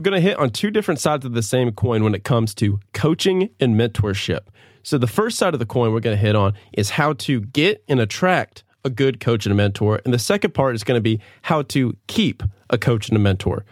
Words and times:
We're 0.00 0.12
going 0.12 0.22
to 0.22 0.26
hit 0.26 0.38
on 0.38 0.48
two 0.48 0.70
different 0.70 0.98
sides 0.98 1.26
of 1.26 1.34
the 1.34 1.42
same 1.42 1.72
coin 1.72 2.02
when 2.02 2.14
it 2.14 2.24
comes 2.24 2.54
to 2.54 2.80
coaching 2.94 3.50
and 3.60 3.74
mentorship. 3.74 4.46
So, 4.82 4.96
the 4.96 5.06
first 5.06 5.36
side 5.36 5.52
of 5.52 5.60
the 5.60 5.66
coin 5.66 5.92
we're 5.92 6.00
going 6.00 6.16
to 6.16 6.22
hit 6.22 6.34
on 6.34 6.54
is 6.72 6.88
how 6.88 7.12
to 7.12 7.42
get 7.42 7.84
and 7.86 8.00
attract 8.00 8.64
a 8.82 8.88
good 8.88 9.20
coach 9.20 9.44
and 9.44 9.52
a 9.52 9.54
mentor. 9.54 10.00
And 10.06 10.14
the 10.14 10.18
second 10.18 10.54
part 10.54 10.74
is 10.74 10.84
going 10.84 10.96
to 10.96 11.02
be 11.02 11.20
how 11.42 11.60
to 11.64 11.98
keep 12.06 12.42
a 12.70 12.78
coach 12.78 13.10
and 13.10 13.16
a 13.18 13.20
mentor. 13.20 13.66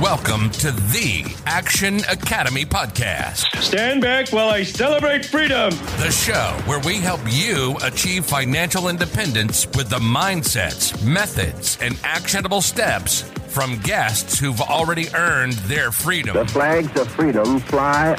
Welcome 0.00 0.50
to 0.50 0.72
the 0.72 1.24
Action 1.46 1.98
Academy 2.10 2.64
podcast. 2.64 3.44
Stand 3.62 4.00
back 4.00 4.32
while 4.32 4.48
I 4.48 4.64
celebrate 4.64 5.24
freedom. 5.24 5.70
The 5.98 6.10
show 6.10 6.56
where 6.66 6.80
we 6.80 6.96
help 6.96 7.20
you 7.26 7.76
achieve 7.80 8.26
financial 8.26 8.88
independence 8.88 9.66
with 9.68 9.90
the 9.90 10.00
mindsets, 10.00 11.00
methods, 11.04 11.78
and 11.80 11.96
actionable 12.02 12.60
steps 12.60 13.22
from 13.46 13.78
guests 13.78 14.36
who've 14.36 14.60
already 14.60 15.06
earned 15.14 15.52
their 15.68 15.92
freedom. 15.92 16.34
The 16.34 16.46
flags 16.46 17.00
of 17.00 17.08
freedom 17.12 17.60
fly. 17.60 18.16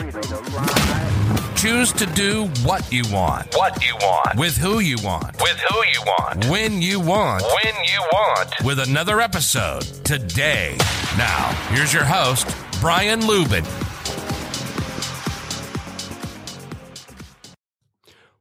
Choose 1.57 1.91
to 1.93 2.05
do 2.05 2.45
what 2.63 2.89
you 2.91 3.03
want. 3.11 3.53
What 3.53 3.83
you 3.85 3.95
want. 3.97 4.37
With 4.37 4.55
who 4.55 4.79
you 4.79 4.97
want. 5.03 5.41
With 5.41 5.59
who 5.69 5.77
you 5.83 6.01
want. 6.05 6.45
When 6.45 6.81
you 6.81 7.01
want. 7.01 7.43
When 7.43 7.75
you 7.83 8.01
want. 8.13 8.49
With 8.63 8.79
another 8.79 9.19
episode 9.19 9.81
today. 10.05 10.77
Now, 11.17 11.51
here's 11.69 11.93
your 11.93 12.03
host, 12.03 12.53
Brian 12.81 13.21
Luebben. 13.21 13.65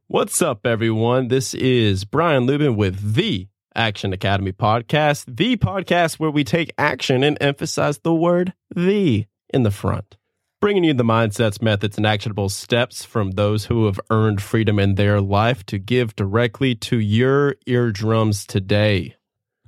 What's 0.08 0.42
up, 0.42 0.66
everyone? 0.66 1.28
This 1.28 1.54
is 1.54 2.04
Brian 2.04 2.46
Luebben 2.46 2.76
with 2.76 3.14
the 3.14 3.48
Action 3.76 4.12
Academy 4.12 4.52
podcast, 4.52 5.24
the 5.28 5.56
podcast 5.56 6.18
where 6.18 6.30
we 6.30 6.42
take 6.42 6.72
action 6.76 7.22
and 7.22 7.38
emphasize 7.40 7.98
the 7.98 8.14
word 8.14 8.54
the 8.74 9.26
in 9.50 9.62
the 9.62 9.70
front 9.70 10.16
bringing 10.64 10.82
you 10.82 10.94
the 10.94 11.04
mindsets, 11.04 11.60
methods, 11.60 11.98
and 11.98 12.06
actionable 12.06 12.48
steps 12.48 13.04
from 13.04 13.32
those 13.32 13.66
who 13.66 13.84
have 13.84 14.00
earned 14.08 14.40
freedom 14.40 14.78
in 14.78 14.94
their 14.94 15.20
life 15.20 15.62
to 15.66 15.78
give 15.78 16.16
directly 16.16 16.74
to 16.74 16.98
your 16.98 17.54
eardrums 17.66 18.46
today. 18.46 19.14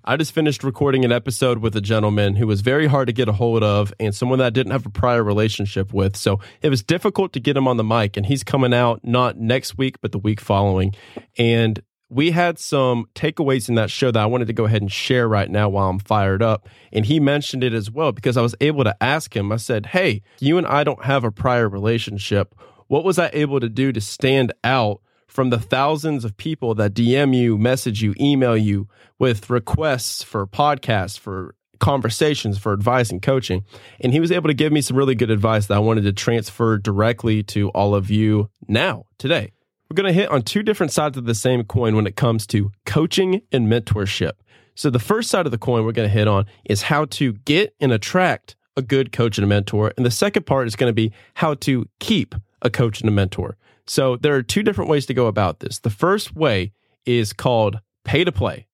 I 0.08 0.16
just 0.16 0.30
finished 0.30 0.62
recording 0.62 1.04
an 1.04 1.10
episode 1.10 1.58
with 1.58 1.74
a 1.74 1.80
gentleman 1.80 2.36
who 2.36 2.46
was 2.46 2.60
very 2.60 2.86
hard 2.86 3.08
to 3.08 3.12
get 3.12 3.28
a 3.28 3.32
hold 3.32 3.64
of 3.64 3.92
and 3.98 4.14
someone 4.14 4.38
that 4.38 4.46
I 4.46 4.50
didn't 4.50 4.70
have 4.70 4.86
a 4.86 4.90
prior 4.90 5.24
relationship 5.24 5.92
with. 5.92 6.14
So 6.14 6.38
it 6.62 6.68
was 6.68 6.84
difficult 6.84 7.32
to 7.32 7.40
get 7.40 7.56
him 7.56 7.66
on 7.66 7.76
the 7.76 7.82
mic. 7.82 8.16
And 8.16 8.24
he's 8.24 8.44
coming 8.44 8.72
out 8.72 9.00
not 9.02 9.36
next 9.36 9.76
week, 9.76 10.00
but 10.00 10.12
the 10.12 10.18
week 10.18 10.40
following. 10.40 10.94
And 11.36 11.82
we 12.08 12.30
had 12.30 12.60
some 12.60 13.06
takeaways 13.16 13.68
in 13.68 13.74
that 13.74 13.90
show 13.90 14.12
that 14.12 14.22
I 14.22 14.26
wanted 14.26 14.46
to 14.46 14.52
go 14.52 14.66
ahead 14.66 14.80
and 14.80 14.92
share 14.92 15.26
right 15.26 15.50
now 15.50 15.68
while 15.68 15.88
I'm 15.88 15.98
fired 15.98 16.40
up. 16.40 16.68
And 16.92 17.04
he 17.04 17.18
mentioned 17.18 17.64
it 17.64 17.74
as 17.74 17.90
well 17.90 18.12
because 18.12 18.36
I 18.36 18.42
was 18.42 18.54
able 18.60 18.84
to 18.84 18.96
ask 19.02 19.34
him, 19.34 19.50
I 19.50 19.56
said, 19.56 19.86
Hey, 19.86 20.22
you 20.38 20.56
and 20.56 20.68
I 20.68 20.84
don't 20.84 21.04
have 21.04 21.24
a 21.24 21.32
prior 21.32 21.68
relationship. 21.68 22.54
What 22.86 23.02
was 23.02 23.18
I 23.18 23.28
able 23.32 23.58
to 23.58 23.68
do 23.68 23.90
to 23.90 24.00
stand 24.00 24.52
out 24.62 25.00
from 25.26 25.50
the 25.50 25.58
thousands 25.58 26.24
of 26.24 26.36
people 26.36 26.74
that 26.76 26.94
DM 26.94 27.34
you, 27.36 27.58
message 27.58 28.02
you, 28.02 28.14
email 28.20 28.56
you 28.56 28.88
with 29.18 29.50
requests 29.50 30.22
for 30.22 30.46
podcasts, 30.46 31.18
for 31.18 31.54
conversations, 31.78 32.58
for 32.58 32.72
advice 32.72 33.10
and 33.10 33.20
coaching? 33.20 33.64
And 34.00 34.12
he 34.12 34.20
was 34.20 34.32
able 34.32 34.48
to 34.48 34.54
give 34.54 34.72
me 34.72 34.80
some 34.80 34.96
really 34.96 35.14
good 35.14 35.30
advice 35.30 35.66
that 35.66 35.74
I 35.74 35.80
wanted 35.80 36.04
to 36.04 36.12
transfer 36.12 36.78
directly 36.78 37.42
to 37.44 37.70
all 37.70 37.94
of 37.94 38.10
you 38.10 38.50
now, 38.68 39.04
today. 39.18 39.52
We're 39.88 39.94
going 39.94 40.12
to 40.12 40.20
hit 40.20 40.30
on 40.30 40.42
two 40.42 40.62
different 40.62 40.92
sides 40.92 41.16
of 41.16 41.26
the 41.26 41.34
same 41.34 41.62
coin 41.62 41.94
when 41.94 42.06
it 42.06 42.16
comes 42.16 42.46
to 42.48 42.72
coaching 42.86 43.42
and 43.52 43.68
mentorship. 43.68 44.32
So, 44.74 44.90
the 44.90 44.98
first 44.98 45.30
side 45.30 45.46
of 45.46 45.52
the 45.52 45.58
coin 45.58 45.84
we're 45.84 45.92
going 45.92 46.08
to 46.08 46.12
hit 46.12 46.28
on 46.28 46.46
is 46.64 46.82
how 46.82 47.04
to 47.06 47.34
get 47.44 47.74
and 47.80 47.92
attract 47.92 48.56
a 48.76 48.82
good 48.82 49.12
coach 49.12 49.38
and 49.38 49.44
a 49.44 49.48
mentor. 49.48 49.92
And 49.96 50.04
the 50.04 50.10
second 50.10 50.44
part 50.44 50.66
is 50.66 50.76
going 50.76 50.90
to 50.90 50.94
be 50.94 51.12
how 51.34 51.54
to 51.54 51.88
keep 51.98 52.34
a 52.62 52.70
coach 52.70 53.00
and 53.00 53.08
a 53.08 53.12
mentor. 53.12 53.56
So, 53.86 54.16
there 54.16 54.34
are 54.34 54.42
two 54.42 54.62
different 54.62 54.90
ways 54.90 55.06
to 55.06 55.14
go 55.14 55.26
about 55.26 55.60
this. 55.60 55.78
The 55.78 55.90
first 55.90 56.34
way 56.34 56.72
is 57.04 57.32
called 57.32 57.80
pay 58.04 58.24
to 58.24 58.32
play. 58.32 58.66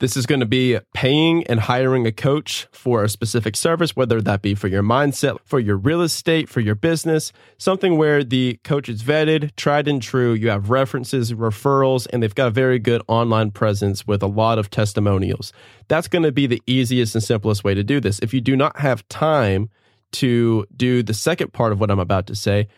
This 0.00 0.16
is 0.16 0.24
going 0.24 0.40
to 0.40 0.46
be 0.46 0.78
paying 0.94 1.46
and 1.46 1.60
hiring 1.60 2.06
a 2.06 2.12
coach 2.12 2.66
for 2.72 3.04
a 3.04 3.08
specific 3.08 3.54
service, 3.54 3.94
whether 3.94 4.22
that 4.22 4.40
be 4.40 4.54
for 4.54 4.66
your 4.66 4.82
mindset, 4.82 5.38
for 5.44 5.60
your 5.60 5.76
real 5.76 6.00
estate, 6.00 6.48
for 6.48 6.60
your 6.60 6.74
business, 6.74 7.34
something 7.58 7.98
where 7.98 8.24
the 8.24 8.58
coach 8.64 8.88
is 8.88 9.02
vetted, 9.02 9.54
tried 9.56 9.86
and 9.86 10.00
true. 10.00 10.32
You 10.32 10.48
have 10.48 10.70
references, 10.70 11.34
referrals, 11.34 12.06
and 12.10 12.22
they've 12.22 12.34
got 12.34 12.46
a 12.46 12.50
very 12.50 12.78
good 12.78 13.02
online 13.08 13.50
presence 13.50 14.06
with 14.06 14.22
a 14.22 14.26
lot 14.26 14.58
of 14.58 14.70
testimonials. 14.70 15.52
That's 15.88 16.08
going 16.08 16.22
to 16.22 16.32
be 16.32 16.46
the 16.46 16.62
easiest 16.66 17.14
and 17.14 17.22
simplest 17.22 17.62
way 17.62 17.74
to 17.74 17.84
do 17.84 18.00
this. 18.00 18.20
If 18.20 18.32
you 18.32 18.40
do 18.40 18.56
not 18.56 18.78
have 18.78 19.06
time 19.08 19.68
to 20.12 20.66
do 20.74 21.02
the 21.02 21.14
second 21.14 21.52
part 21.52 21.72
of 21.72 21.80
what 21.80 21.90
I'm 21.90 22.00
about 22.00 22.26
to 22.28 22.34
say, 22.34 22.68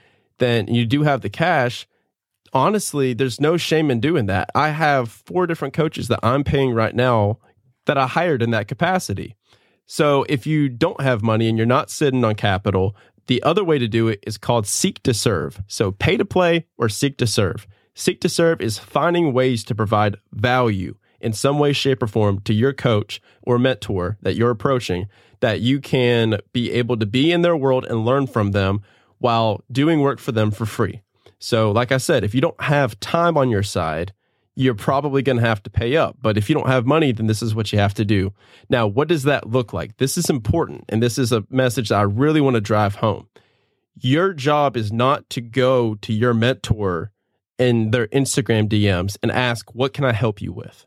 then 0.42 0.66
you 0.66 0.84
do 0.84 1.02
have 1.02 1.20
the 1.20 1.30
cash 1.30 1.86
honestly, 2.52 3.14
there's 3.14 3.40
no 3.40 3.56
shame 3.56 3.90
in 3.90 4.00
doing 4.00 4.26
that. 4.26 4.50
I 4.54 4.70
have 4.70 5.10
four 5.10 5.46
different 5.46 5.74
coaches 5.74 6.08
that 6.08 6.20
I'm 6.22 6.44
paying 6.44 6.72
right 6.72 6.94
now 6.94 7.38
that 7.86 7.98
I 7.98 8.06
hired 8.06 8.42
in 8.42 8.50
that 8.50 8.68
capacity. 8.68 9.36
So 9.86 10.24
if 10.28 10.46
you 10.46 10.68
don't 10.68 11.00
have 11.00 11.22
money 11.22 11.48
and 11.48 11.58
you're 11.58 11.66
not 11.66 11.90
sitting 11.90 12.24
on 12.24 12.34
capital, 12.34 12.96
the 13.26 13.42
other 13.42 13.64
way 13.64 13.78
to 13.78 13.88
do 13.88 14.08
it 14.08 14.22
is 14.26 14.38
called 14.38 14.66
seek 14.66 15.02
to 15.02 15.14
serve. 15.14 15.62
So 15.66 15.92
pay 15.92 16.16
to 16.16 16.24
play 16.24 16.66
or 16.76 16.88
seek 16.88 17.18
to 17.18 17.26
serve. 17.26 17.66
Seek 17.94 18.20
to 18.20 18.28
serve 18.28 18.60
is 18.60 18.78
finding 18.78 19.32
ways 19.32 19.64
to 19.64 19.74
provide 19.74 20.16
value 20.32 20.96
in 21.20 21.32
some 21.32 21.58
way, 21.58 21.72
shape, 21.72 22.02
or 22.02 22.06
form 22.06 22.40
to 22.40 22.54
your 22.54 22.72
coach 22.72 23.20
or 23.42 23.58
mentor 23.58 24.18
that 24.22 24.34
you're 24.34 24.50
approaching 24.50 25.08
that 25.40 25.60
you 25.60 25.80
can 25.80 26.38
be 26.52 26.70
able 26.70 26.96
to 26.96 27.06
be 27.06 27.32
in 27.32 27.42
their 27.42 27.56
world 27.56 27.84
and 27.84 28.04
learn 28.04 28.26
from 28.26 28.52
them 28.52 28.80
while 29.22 29.62
doing 29.70 30.00
work 30.00 30.18
for 30.18 30.32
them 30.32 30.50
for 30.50 30.66
free. 30.66 31.00
So, 31.38 31.70
like 31.70 31.92
I 31.92 31.96
said, 31.96 32.24
if 32.24 32.34
you 32.34 32.40
don't 32.40 32.60
have 32.60 32.98
time 33.00 33.36
on 33.36 33.50
your 33.50 33.62
side, 33.62 34.12
you're 34.54 34.74
probably 34.74 35.22
going 35.22 35.38
to 35.38 35.46
have 35.46 35.62
to 35.62 35.70
pay 35.70 35.96
up. 35.96 36.16
But 36.20 36.36
if 36.36 36.48
you 36.48 36.54
don't 36.54 36.68
have 36.68 36.86
money, 36.86 37.12
then 37.12 37.26
this 37.26 37.42
is 37.42 37.54
what 37.54 37.72
you 37.72 37.78
have 37.78 37.94
to 37.94 38.04
do. 38.04 38.32
Now, 38.68 38.86
what 38.86 39.08
does 39.08 39.22
that 39.22 39.48
look 39.48 39.72
like? 39.72 39.96
This 39.96 40.18
is 40.18 40.28
important. 40.28 40.84
And 40.88 41.02
this 41.02 41.18
is 41.18 41.32
a 41.32 41.44
message 41.48 41.88
that 41.88 41.98
I 41.98 42.02
really 42.02 42.40
want 42.40 42.54
to 42.54 42.60
drive 42.60 42.96
home. 42.96 43.28
Your 43.94 44.34
job 44.34 44.76
is 44.76 44.92
not 44.92 45.28
to 45.30 45.40
go 45.40 45.94
to 45.96 46.12
your 46.12 46.34
mentor 46.34 47.12
in 47.58 47.92
their 47.92 48.08
Instagram 48.08 48.68
DMs 48.68 49.16
and 49.22 49.30
ask, 49.30 49.74
What 49.74 49.92
can 49.92 50.04
I 50.04 50.12
help 50.12 50.42
you 50.42 50.52
with? 50.52 50.86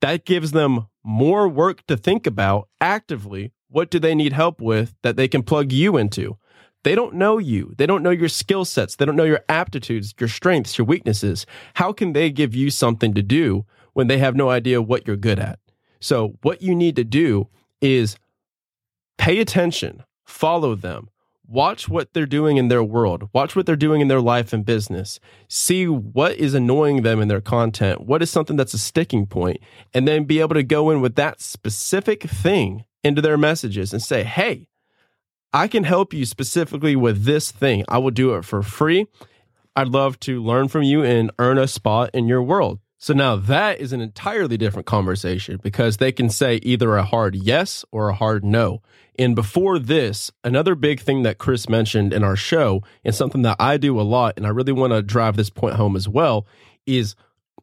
That 0.00 0.24
gives 0.24 0.52
them 0.52 0.88
more 1.02 1.48
work 1.48 1.86
to 1.86 1.96
think 1.96 2.26
about 2.26 2.68
actively. 2.80 3.52
What 3.68 3.90
do 3.90 3.98
they 3.98 4.14
need 4.14 4.32
help 4.32 4.60
with 4.60 4.94
that 5.02 5.16
they 5.16 5.28
can 5.28 5.42
plug 5.42 5.72
you 5.72 5.96
into? 5.96 6.36
They 6.84 6.94
don't 6.94 7.14
know 7.14 7.38
you. 7.38 7.74
They 7.76 7.86
don't 7.86 8.02
know 8.02 8.10
your 8.10 8.28
skill 8.28 8.64
sets. 8.64 8.96
They 8.96 9.04
don't 9.04 9.16
know 9.16 9.24
your 9.24 9.44
aptitudes, 9.48 10.14
your 10.20 10.28
strengths, 10.28 10.78
your 10.78 10.86
weaknesses. 10.86 11.46
How 11.74 11.92
can 11.92 12.12
they 12.12 12.30
give 12.30 12.54
you 12.54 12.70
something 12.70 13.14
to 13.14 13.22
do 13.22 13.64
when 13.94 14.06
they 14.06 14.18
have 14.18 14.36
no 14.36 14.50
idea 14.50 14.82
what 14.82 15.06
you're 15.06 15.16
good 15.16 15.38
at? 15.38 15.58
So, 16.00 16.36
what 16.42 16.60
you 16.60 16.74
need 16.74 16.96
to 16.96 17.04
do 17.04 17.48
is 17.80 18.18
pay 19.16 19.40
attention, 19.40 20.04
follow 20.24 20.74
them, 20.74 21.08
watch 21.46 21.88
what 21.88 22.12
they're 22.12 22.26
doing 22.26 22.58
in 22.58 22.68
their 22.68 22.84
world, 22.84 23.30
watch 23.32 23.56
what 23.56 23.64
they're 23.64 23.76
doing 23.76 24.02
in 24.02 24.08
their 24.08 24.20
life 24.20 24.52
and 24.52 24.66
business, 24.66 25.18
see 25.48 25.86
what 25.86 26.36
is 26.36 26.52
annoying 26.52 27.02
them 27.02 27.20
in 27.20 27.28
their 27.28 27.40
content, 27.40 28.02
what 28.02 28.22
is 28.22 28.30
something 28.30 28.56
that's 28.56 28.74
a 28.74 28.78
sticking 28.78 29.26
point, 29.26 29.58
and 29.94 30.06
then 30.06 30.24
be 30.24 30.40
able 30.40 30.54
to 30.54 30.62
go 30.62 30.90
in 30.90 31.00
with 31.00 31.14
that 31.14 31.40
specific 31.40 32.24
thing 32.24 32.84
into 33.02 33.22
their 33.22 33.38
messages 33.38 33.92
and 33.92 34.02
say, 34.02 34.22
hey, 34.24 34.68
I 35.54 35.68
can 35.68 35.84
help 35.84 36.12
you 36.12 36.24
specifically 36.24 36.96
with 36.96 37.24
this 37.24 37.52
thing. 37.52 37.84
I 37.88 37.98
will 37.98 38.10
do 38.10 38.34
it 38.34 38.44
for 38.44 38.60
free. 38.60 39.06
I'd 39.76 39.86
love 39.86 40.18
to 40.20 40.42
learn 40.42 40.66
from 40.66 40.82
you 40.82 41.04
and 41.04 41.30
earn 41.38 41.58
a 41.58 41.68
spot 41.68 42.10
in 42.12 42.26
your 42.26 42.42
world. 42.42 42.80
So 42.98 43.14
now 43.14 43.36
that 43.36 43.80
is 43.80 43.92
an 43.92 44.00
entirely 44.00 44.56
different 44.56 44.86
conversation 44.86 45.60
because 45.62 45.98
they 45.98 46.10
can 46.10 46.28
say 46.28 46.58
either 46.64 46.96
a 46.96 47.04
hard 47.04 47.36
yes 47.36 47.84
or 47.92 48.08
a 48.08 48.14
hard 48.14 48.44
no. 48.44 48.82
And 49.16 49.36
before 49.36 49.78
this, 49.78 50.32
another 50.42 50.74
big 50.74 51.00
thing 51.00 51.22
that 51.22 51.38
Chris 51.38 51.68
mentioned 51.68 52.12
in 52.12 52.24
our 52.24 52.34
show, 52.34 52.82
and 53.04 53.14
something 53.14 53.42
that 53.42 53.56
I 53.60 53.76
do 53.76 54.00
a 54.00 54.02
lot, 54.02 54.34
and 54.36 54.46
I 54.46 54.50
really 54.50 54.72
want 54.72 54.92
to 54.92 55.02
drive 55.02 55.36
this 55.36 55.50
point 55.50 55.76
home 55.76 55.94
as 55.94 56.08
well, 56.08 56.48
is 56.84 57.14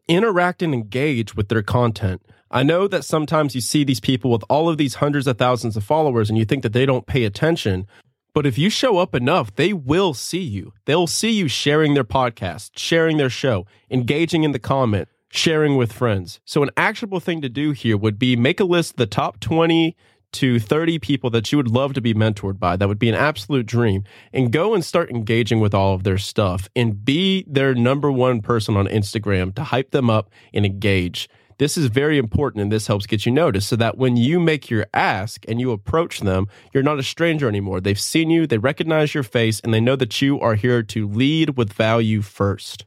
interact 0.08 0.62
and 0.62 0.72
engage 0.72 1.36
with 1.36 1.50
their 1.50 1.62
content. 1.62 2.22
I 2.52 2.62
know 2.62 2.86
that 2.86 3.04
sometimes 3.04 3.54
you 3.54 3.62
see 3.62 3.82
these 3.82 4.00
people 4.00 4.30
with 4.30 4.44
all 4.50 4.68
of 4.68 4.76
these 4.76 4.96
hundreds 4.96 5.26
of 5.26 5.38
thousands 5.38 5.74
of 5.74 5.84
followers 5.84 6.28
and 6.28 6.38
you 6.38 6.44
think 6.44 6.62
that 6.62 6.74
they 6.74 6.84
don't 6.84 7.06
pay 7.06 7.24
attention. 7.24 7.86
But 8.34 8.44
if 8.44 8.58
you 8.58 8.68
show 8.68 8.98
up 8.98 9.14
enough, 9.14 9.54
they 9.54 9.72
will 9.72 10.12
see 10.12 10.42
you. 10.42 10.74
They'll 10.84 11.06
see 11.06 11.30
you 11.30 11.48
sharing 11.48 11.94
their 11.94 12.04
podcast, 12.04 12.72
sharing 12.76 13.16
their 13.16 13.30
show, 13.30 13.66
engaging 13.90 14.44
in 14.44 14.52
the 14.52 14.58
comment, 14.58 15.08
sharing 15.30 15.76
with 15.76 15.92
friends. 15.92 16.40
So, 16.44 16.62
an 16.62 16.70
actionable 16.76 17.20
thing 17.20 17.40
to 17.40 17.48
do 17.48 17.72
here 17.72 17.96
would 17.96 18.18
be 18.18 18.36
make 18.36 18.60
a 18.60 18.64
list 18.64 18.92
of 18.92 18.96
the 18.96 19.06
top 19.06 19.40
20 19.40 19.96
to 20.32 20.58
30 20.58 20.98
people 20.98 21.30
that 21.30 21.52
you 21.52 21.58
would 21.58 21.68
love 21.68 21.92
to 21.94 22.00
be 22.00 22.14
mentored 22.14 22.58
by. 22.58 22.76
That 22.76 22.88
would 22.88 22.98
be 22.98 23.08
an 23.08 23.14
absolute 23.14 23.66
dream. 23.66 24.04
And 24.32 24.50
go 24.52 24.74
and 24.74 24.84
start 24.84 25.10
engaging 25.10 25.60
with 25.60 25.74
all 25.74 25.94
of 25.94 26.04
their 26.04 26.18
stuff 26.18 26.68
and 26.74 27.04
be 27.04 27.44
their 27.46 27.74
number 27.74 28.10
one 28.10 28.40
person 28.40 28.76
on 28.76 28.86
Instagram 28.86 29.54
to 29.56 29.64
hype 29.64 29.90
them 29.90 30.08
up 30.08 30.30
and 30.54 30.64
engage 30.64 31.28
This 31.62 31.78
is 31.78 31.86
very 31.86 32.18
important 32.18 32.60
and 32.60 32.72
this 32.72 32.88
helps 32.88 33.06
get 33.06 33.24
you 33.24 33.30
noticed 33.30 33.68
so 33.68 33.76
that 33.76 33.96
when 33.96 34.16
you 34.16 34.40
make 34.40 34.68
your 34.68 34.84
ask 34.92 35.44
and 35.46 35.60
you 35.60 35.70
approach 35.70 36.18
them, 36.18 36.48
you're 36.74 36.82
not 36.82 36.98
a 36.98 37.04
stranger 37.04 37.46
anymore. 37.46 37.80
They've 37.80 37.96
seen 37.96 38.30
you, 38.30 38.48
they 38.48 38.58
recognize 38.58 39.14
your 39.14 39.22
face, 39.22 39.60
and 39.60 39.72
they 39.72 39.78
know 39.78 39.94
that 39.94 40.20
you 40.20 40.40
are 40.40 40.56
here 40.56 40.82
to 40.82 41.06
lead 41.06 41.56
with 41.56 41.72
value 41.72 42.20
first. 42.20 42.84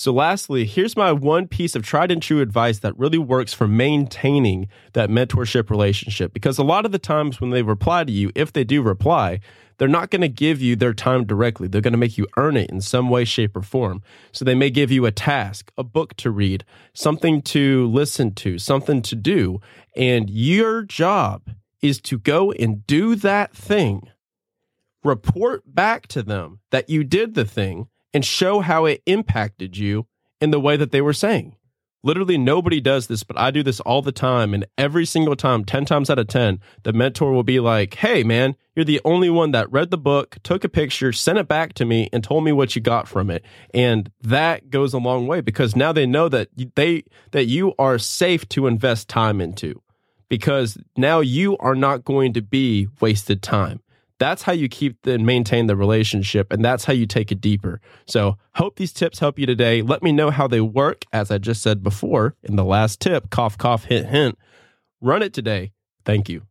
So, 0.00 0.14
lastly, 0.14 0.64
here's 0.64 0.96
my 0.96 1.12
one 1.12 1.46
piece 1.46 1.76
of 1.76 1.82
tried 1.82 2.10
and 2.10 2.22
true 2.22 2.40
advice 2.40 2.78
that 2.78 2.98
really 2.98 3.18
works 3.18 3.52
for 3.52 3.68
maintaining 3.68 4.66
that 4.94 5.10
mentorship 5.10 5.68
relationship. 5.68 6.32
Because 6.32 6.56
a 6.56 6.64
lot 6.64 6.86
of 6.86 6.92
the 6.92 6.98
times 6.98 7.38
when 7.38 7.50
they 7.50 7.60
reply 7.60 8.04
to 8.04 8.10
you, 8.10 8.32
if 8.34 8.50
they 8.50 8.64
do 8.64 8.80
reply, 8.80 9.40
they're 9.76 9.88
not 9.88 10.08
going 10.08 10.22
to 10.22 10.28
give 10.30 10.62
you 10.62 10.74
their 10.74 10.94
time 10.94 11.26
directly. 11.26 11.68
They're 11.68 11.82
going 11.82 11.92
to 11.92 11.98
make 11.98 12.16
you 12.16 12.26
earn 12.38 12.56
it 12.56 12.70
in 12.70 12.80
some 12.80 13.10
way, 13.10 13.26
shape, 13.26 13.54
or 13.54 13.60
form. 13.60 14.00
So, 14.32 14.42
they 14.42 14.54
may 14.54 14.70
give 14.70 14.90
you 14.90 15.04
a 15.04 15.12
task, 15.12 15.70
a 15.76 15.84
book 15.84 16.16
to 16.16 16.30
read, 16.30 16.64
something 16.94 17.42
to 17.42 17.86
listen 17.88 18.32
to, 18.36 18.56
something 18.58 19.02
to 19.02 19.14
do. 19.14 19.60
And 19.94 20.30
your 20.30 20.80
job 20.80 21.50
is 21.82 22.00
to 22.02 22.18
go 22.18 22.52
and 22.52 22.86
do 22.86 23.16
that 23.16 23.54
thing, 23.54 24.08
report 25.04 25.62
back 25.66 26.06
to 26.06 26.22
them 26.22 26.60
that 26.70 26.88
you 26.88 27.04
did 27.04 27.34
the 27.34 27.44
thing 27.44 27.88
and 28.12 28.24
show 28.24 28.60
how 28.60 28.84
it 28.86 29.02
impacted 29.06 29.76
you 29.76 30.06
in 30.40 30.50
the 30.50 30.60
way 30.60 30.76
that 30.76 30.90
they 30.90 31.00
were 31.00 31.12
saying. 31.12 31.56
Literally 32.02 32.38
nobody 32.38 32.80
does 32.80 33.08
this, 33.08 33.22
but 33.22 33.38
I 33.38 33.50
do 33.50 33.62
this 33.62 33.78
all 33.80 34.00
the 34.00 34.10
time. 34.10 34.54
And 34.54 34.66
every 34.78 35.04
single 35.04 35.36
time, 35.36 35.66
10 35.66 35.84
times 35.84 36.08
out 36.08 36.18
of 36.18 36.28
10, 36.28 36.58
the 36.82 36.94
mentor 36.94 37.30
will 37.30 37.42
be 37.42 37.60
like, 37.60 37.94
Hey, 37.94 38.22
man, 38.22 38.56
you're 38.74 38.86
the 38.86 39.02
only 39.04 39.28
one 39.28 39.50
that 39.50 39.70
read 39.70 39.90
the 39.90 39.98
book, 39.98 40.38
took 40.42 40.64
a 40.64 40.68
picture, 40.68 41.12
sent 41.12 41.38
it 41.38 41.46
back 41.46 41.74
to 41.74 41.84
me, 41.84 42.08
and 42.10 42.24
told 42.24 42.42
me 42.42 42.52
what 42.52 42.74
you 42.74 42.80
got 42.80 43.06
from 43.06 43.28
it. 43.28 43.44
And 43.74 44.10
that 44.22 44.70
goes 44.70 44.94
a 44.94 44.98
long 44.98 45.26
way 45.26 45.42
because 45.42 45.76
now 45.76 45.92
they 45.92 46.06
know 46.06 46.30
that 46.30 46.48
they, 46.74 47.04
that 47.32 47.44
you 47.46 47.74
are 47.78 47.98
safe 47.98 48.48
to 48.50 48.66
invest 48.66 49.08
time 49.08 49.40
into 49.42 49.82
because 50.30 50.78
now 50.96 51.20
you 51.20 51.58
are 51.58 51.74
not 51.74 52.04
going 52.04 52.32
to 52.32 52.40
be 52.40 52.88
wasted 53.00 53.42
time. 53.42 53.82
That's 54.20 54.42
how 54.42 54.52
you 54.52 54.68
keep 54.68 55.06
and 55.06 55.24
maintain 55.24 55.66
the 55.66 55.74
relationship, 55.74 56.52
and 56.52 56.62
that's 56.62 56.84
how 56.84 56.92
you 56.92 57.06
take 57.06 57.32
it 57.32 57.40
deeper. 57.40 57.80
So, 58.06 58.36
hope 58.54 58.76
these 58.76 58.92
tips 58.92 59.18
help 59.18 59.38
you 59.38 59.46
today. 59.46 59.80
Let 59.80 60.02
me 60.02 60.12
know 60.12 60.30
how 60.30 60.46
they 60.46 60.60
work. 60.60 61.06
As 61.12 61.30
I 61.30 61.38
just 61.38 61.62
said 61.62 61.82
before 61.82 62.36
in 62.42 62.56
the 62.56 62.64
last 62.64 63.00
tip, 63.00 63.30
cough, 63.30 63.56
cough, 63.56 63.84
hint, 63.84 64.06
hint. 64.08 64.38
Run 65.00 65.22
it 65.22 65.32
today. 65.32 65.72
Thank 66.04 66.28
you. 66.28 66.49